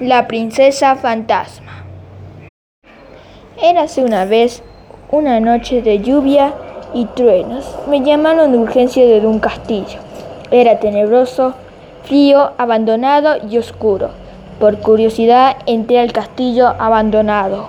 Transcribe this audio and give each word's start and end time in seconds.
La 0.00 0.28
princesa 0.28 0.94
fantasma. 0.94 1.72
Érase 3.62 4.04
una 4.04 4.26
vez 4.26 4.62
una 5.10 5.40
noche 5.40 5.80
de 5.80 6.00
lluvia 6.00 6.52
y 6.92 7.06
truenos. 7.06 7.74
Me 7.88 8.02
llamaron 8.02 8.52
de 8.52 8.58
urgencia 8.58 9.06
de 9.06 9.26
un 9.26 9.38
castillo. 9.38 9.98
Era 10.50 10.80
tenebroso, 10.80 11.54
frío, 12.02 12.52
abandonado 12.58 13.36
y 13.48 13.56
oscuro. 13.56 14.10
Por 14.60 14.80
curiosidad 14.80 15.56
entré 15.64 15.98
al 15.98 16.12
castillo 16.12 16.74
abandonado. 16.78 17.68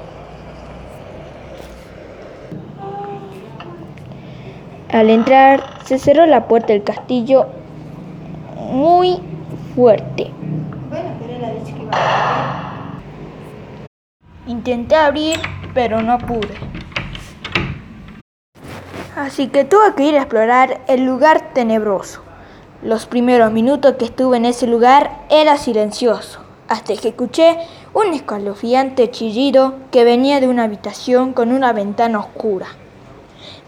Al 4.92 5.10
entrar 5.10 5.64
se 5.86 5.98
cerró 5.98 6.26
la 6.26 6.50
puerta 6.50 6.74
del 6.74 6.84
castillo 6.84 7.46
muy 8.58 9.18
fuerte. 9.74 10.37
Intenté 14.48 14.96
abrir, 14.96 15.40
pero 15.74 16.02
no 16.02 16.18
pude. 16.18 16.56
Así 19.16 19.48
que 19.48 19.66
tuve 19.66 19.96
que 19.96 20.04
ir 20.04 20.16
a 20.16 20.22
explorar 20.22 20.82
el 20.88 21.06
lugar 21.06 21.54
tenebroso. 21.54 22.22
Los 22.84 23.08
primeros 23.08 23.52
minutos 23.52 23.96
que 23.98 24.06
estuve 24.06 24.38
en 24.38 24.46
ese 24.46 24.68
lugar 24.68 25.26
era 25.30 25.58
silencioso, 25.58 26.40
hasta 26.68 26.96
que 26.96 27.10
escuché 27.10 27.58
un 27.94 28.14
escalofriante 28.14 29.10
chillido 29.10 29.74
que 29.90 30.04
venía 30.04 30.40
de 30.40 30.48
una 30.48 30.64
habitación 30.64 31.34
con 31.34 31.52
una 31.52 31.74
ventana 31.74 32.20
oscura. 32.20 32.68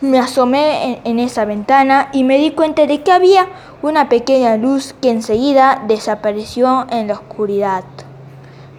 Me 0.01 0.19
asomé 0.19 1.01
en, 1.03 1.19
esa 1.19 1.45
ventana 1.45 2.09
y 2.13 2.23
me 2.23 2.37
di 2.37 2.51
cuenta 2.51 2.85
de 2.85 3.01
que 3.01 3.11
había 3.11 3.47
una 3.81 4.07
pequeña 4.07 4.55
luz 4.55 4.93
que 5.01 5.09
enseguida 5.09 5.83
desapareció 5.87 6.85
en 6.89 7.07
la 7.07 7.15
oscuridad. 7.15 7.83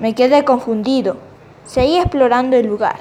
Me 0.01 0.15
quedé 0.15 0.45
confundido. 0.45 1.19
Seguí 1.67 1.99
explorando 1.99 2.57
el 2.57 2.67
lugar. 2.67 2.97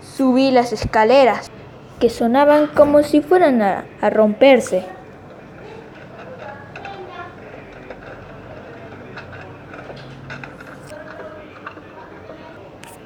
Subí 0.00 0.52
las 0.52 0.72
escaleras, 0.72 1.50
que 1.98 2.08
sonaban 2.08 2.68
como 2.68 3.02
si 3.02 3.20
fueran 3.20 3.62
a, 3.62 3.84
a 4.00 4.10
romperse. 4.10 4.84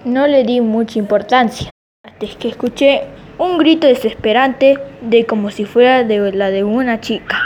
No 0.05 0.27
le 0.27 0.45
di 0.45 0.61
mucha 0.61 0.98
importancia, 0.98 1.70
hasta 2.05 2.27
que 2.39 2.48
escuché 2.48 3.05
un 3.39 3.56
grito 3.56 3.86
desesperante 3.86 4.78
de 5.01 5.25
como 5.25 5.51
si 5.51 5.64
fuera 5.64 6.05
de 6.05 6.33
la 6.33 6.51
de 6.51 6.62
una 6.62 7.01
chica. 7.01 7.41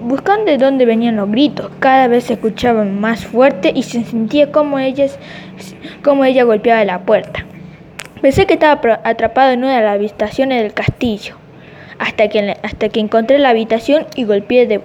Buscando 0.00 0.46
de 0.46 0.56
dónde 0.56 0.86
venían 0.86 1.16
los 1.16 1.30
gritos. 1.30 1.70
Cada 1.78 2.08
vez 2.08 2.24
se 2.24 2.34
escuchaban 2.34 2.98
más 2.98 3.26
fuerte 3.26 3.70
y 3.74 3.82
se 3.82 4.02
sentía 4.02 4.50
como, 4.50 4.78
ellas, 4.78 5.18
como 6.02 6.24
ella 6.24 6.44
golpeaba 6.44 6.82
la 6.86 7.00
puerta. 7.00 7.44
Pensé 8.22 8.46
que 8.46 8.54
estaba 8.54 9.00
atrapado 9.04 9.52
en 9.52 9.64
una 9.64 9.76
de 9.76 9.84
las 9.84 9.94
habitaciones 9.94 10.62
del 10.62 10.72
castillo, 10.72 11.36
hasta 11.98 12.28
que, 12.28 12.56
hasta 12.62 12.88
que 12.88 13.00
encontré 13.00 13.38
la 13.38 13.50
habitación 13.50 14.06
y 14.16 14.24
golpeé, 14.24 14.66
de, 14.66 14.80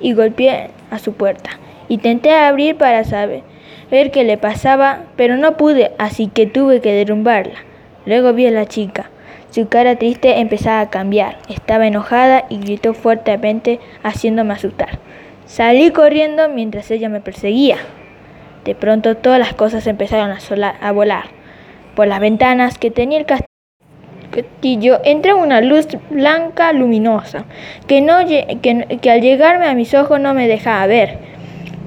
y 0.00 0.12
golpeé 0.12 0.70
a 0.92 1.00
su 1.00 1.14
puerta. 1.14 1.58
Intenté 1.88 2.32
abrir 2.32 2.76
para 2.76 3.02
saber 3.02 3.42
ver 3.90 4.12
qué 4.12 4.22
le 4.22 4.38
pasaba, 4.38 5.00
pero 5.16 5.36
no 5.36 5.56
pude, 5.56 5.90
así 5.98 6.28
que 6.28 6.46
tuve 6.46 6.80
que 6.80 6.92
derrumbarla. 6.92 7.58
Luego 8.06 8.32
vi 8.32 8.46
a 8.46 8.52
la 8.52 8.66
chica. 8.66 9.10
Su 9.52 9.68
cara 9.68 9.96
triste 9.96 10.40
empezaba 10.40 10.80
a 10.80 10.88
cambiar. 10.88 11.36
Estaba 11.50 11.86
enojada 11.86 12.46
y 12.48 12.58
gritó 12.58 12.94
fuertemente, 12.94 13.80
haciéndome 14.02 14.54
asustar. 14.54 14.98
Salí 15.44 15.90
corriendo 15.90 16.48
mientras 16.48 16.90
ella 16.90 17.10
me 17.10 17.20
perseguía. 17.20 17.76
De 18.64 18.74
pronto 18.74 19.14
todas 19.14 19.38
las 19.38 19.52
cosas 19.52 19.86
empezaron 19.86 20.30
a, 20.30 20.40
solar, 20.40 20.76
a 20.80 20.90
volar. 20.92 21.24
Por 21.94 22.06
las 22.06 22.20
ventanas 22.20 22.78
que 22.78 22.90
tenía 22.90 23.18
el 23.18 23.26
castillo 23.26 25.00
entró 25.04 25.36
una 25.36 25.60
luz 25.60 25.86
blanca 26.08 26.72
luminosa, 26.72 27.44
que, 27.86 28.00
no, 28.00 28.26
que, 28.26 28.98
que 29.02 29.10
al 29.10 29.20
llegarme 29.20 29.66
a 29.66 29.74
mis 29.74 29.92
ojos 29.92 30.18
no 30.18 30.32
me 30.32 30.48
dejaba 30.48 30.86
ver. 30.86 31.18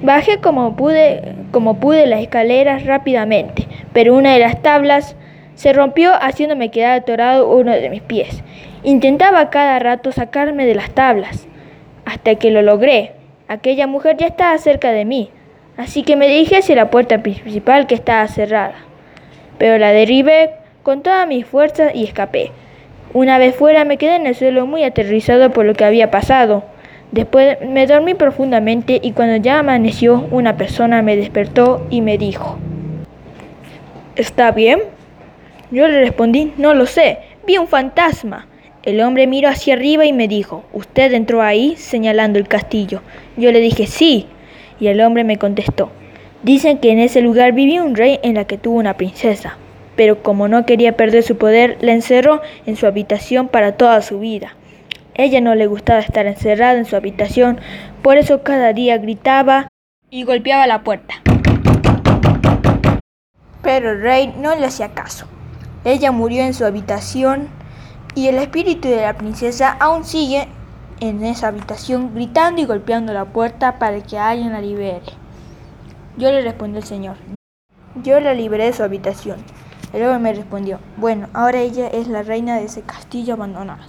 Bajé 0.02 0.38
como 0.38 0.76
pude, 0.76 1.34
como 1.50 1.80
pude 1.80 2.06
las 2.06 2.20
escaleras 2.20 2.86
rápidamente, 2.86 3.66
pero 3.92 4.14
una 4.14 4.34
de 4.34 4.38
las 4.38 4.62
tablas 4.62 5.16
se 5.56 5.72
rompió 5.72 6.12
haciéndome 6.14 6.70
quedar 6.70 7.00
atorado 7.00 7.50
uno 7.50 7.72
de 7.72 7.90
mis 7.90 8.02
pies. 8.02 8.42
Intentaba 8.84 9.50
cada 9.50 9.78
rato 9.80 10.12
sacarme 10.12 10.64
de 10.66 10.76
las 10.76 10.90
tablas, 10.90 11.48
hasta 12.04 12.36
que 12.36 12.52
lo 12.52 12.62
logré. 12.62 13.12
Aquella 13.48 13.86
mujer 13.86 14.16
ya 14.16 14.26
estaba 14.28 14.56
cerca 14.58 14.92
de 14.92 15.04
mí, 15.04 15.30
así 15.76 16.04
que 16.04 16.14
me 16.14 16.28
dirigí 16.28 16.54
hacia 16.54 16.76
la 16.76 16.90
puerta 16.90 17.22
principal 17.22 17.86
que 17.86 17.94
estaba 17.94 18.28
cerrada. 18.28 18.76
Pero 19.58 19.78
la 19.78 19.90
derribé 19.90 20.52
con 20.82 21.02
todas 21.02 21.26
mis 21.26 21.46
fuerzas 21.46 21.94
y 21.94 22.04
escapé. 22.04 22.52
Una 23.12 23.38
vez 23.38 23.56
fuera 23.56 23.84
me 23.84 23.96
quedé 23.96 24.16
en 24.16 24.26
el 24.26 24.34
suelo 24.34 24.66
muy 24.66 24.84
aterrorizado 24.84 25.50
por 25.50 25.64
lo 25.64 25.74
que 25.74 25.84
había 25.84 26.10
pasado. 26.10 26.64
Después 27.12 27.56
me 27.66 27.86
dormí 27.86 28.14
profundamente 28.14 29.00
y 29.02 29.12
cuando 29.12 29.36
ya 29.36 29.60
amaneció 29.60 30.26
una 30.30 30.56
persona 30.56 31.02
me 31.02 31.16
despertó 31.16 31.86
y 31.88 32.02
me 32.02 32.18
dijo, 32.18 32.58
¿Está 34.16 34.50
bien? 34.50 34.80
Yo 35.72 35.88
le 35.88 36.00
respondí, 36.00 36.52
no 36.58 36.74
lo 36.74 36.86
sé, 36.86 37.18
vi 37.44 37.58
un 37.58 37.66
fantasma. 37.66 38.46
El 38.84 39.00
hombre 39.00 39.26
miró 39.26 39.48
hacia 39.48 39.74
arriba 39.74 40.04
y 40.04 40.12
me 40.12 40.28
dijo, 40.28 40.64
¿usted 40.72 41.12
entró 41.12 41.42
ahí? 41.42 41.74
señalando 41.76 42.38
el 42.38 42.46
castillo. 42.46 43.02
Yo 43.36 43.50
le 43.50 43.58
dije, 43.58 43.88
sí. 43.88 44.26
Y 44.78 44.86
el 44.86 45.00
hombre 45.00 45.24
me 45.24 45.38
contestó, 45.38 45.90
dicen 46.44 46.78
que 46.78 46.92
en 46.92 47.00
ese 47.00 47.20
lugar 47.20 47.52
vivía 47.52 47.82
un 47.82 47.96
rey 47.96 48.20
en 48.22 48.34
la 48.34 48.44
que 48.44 48.58
tuvo 48.58 48.76
una 48.78 48.96
princesa, 48.96 49.56
pero 49.96 50.22
como 50.22 50.46
no 50.46 50.66
quería 50.66 50.96
perder 50.96 51.24
su 51.24 51.36
poder, 51.36 51.78
la 51.80 51.92
encerró 51.92 52.42
en 52.66 52.76
su 52.76 52.86
habitación 52.86 53.48
para 53.48 53.72
toda 53.72 54.02
su 54.02 54.20
vida. 54.20 54.54
Ella 55.14 55.40
no 55.40 55.56
le 55.56 55.66
gustaba 55.66 55.98
estar 55.98 56.26
encerrada 56.26 56.78
en 56.78 56.84
su 56.84 56.94
habitación, 56.94 57.58
por 58.02 58.18
eso 58.18 58.44
cada 58.44 58.72
día 58.72 58.98
gritaba 58.98 59.66
y 60.10 60.22
golpeaba 60.22 60.66
la 60.68 60.84
puerta. 60.84 61.14
Pero 63.62 63.90
el 63.90 64.02
rey 64.02 64.32
no 64.38 64.54
le 64.54 64.66
hacía 64.66 64.90
caso. 64.90 65.26
Ella 65.86 66.10
murió 66.10 66.42
en 66.42 66.52
su 66.52 66.64
habitación 66.64 67.46
y 68.16 68.26
el 68.26 68.38
espíritu 68.38 68.88
de 68.88 69.02
la 69.02 69.16
princesa 69.16 69.76
aún 69.78 70.04
sigue 70.04 70.48
en 70.98 71.24
esa 71.24 71.46
habitación 71.46 72.12
gritando 72.12 72.60
y 72.60 72.64
golpeando 72.64 73.12
la 73.12 73.26
puerta 73.26 73.78
para 73.78 74.02
que 74.02 74.18
alguien 74.18 74.52
la 74.52 74.60
libere. 74.60 75.04
Yo 76.16 76.32
le 76.32 76.42
respondí 76.42 76.78
al 76.78 76.82
señor. 76.82 77.16
Yo 78.02 78.18
la 78.18 78.34
liberé 78.34 78.64
de 78.64 78.72
su 78.72 78.82
habitación. 78.82 79.36
El 79.92 80.02
hombre 80.02 80.18
me 80.18 80.32
respondió, 80.32 80.80
bueno, 80.96 81.28
ahora 81.32 81.60
ella 81.60 81.86
es 81.86 82.08
la 82.08 82.24
reina 82.24 82.56
de 82.56 82.64
ese 82.64 82.82
castillo 82.82 83.34
abandonado. 83.34 83.84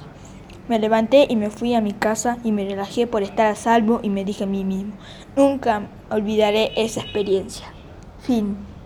Me 0.70 0.78
levanté 0.78 1.26
y 1.28 1.36
me 1.36 1.50
fui 1.50 1.74
a 1.74 1.82
mi 1.82 1.94
casa 1.94 2.38
y 2.44 2.52
me 2.52 2.64
relajé 2.64 3.08
por 3.08 3.24
estar 3.24 3.48
a 3.48 3.56
salvo 3.56 4.02
y 4.04 4.12
me 4.12 4.24
dije 4.24 4.44
a 4.44 4.48
mí 4.48 4.64
mismo, 4.64 4.94
nunca 5.36 5.88
olvidaré 6.12 6.74
esa 6.76 7.02
experiencia. 7.02 7.66
Fin. 8.20 8.77